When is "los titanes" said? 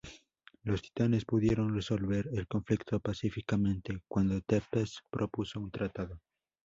0.63-1.25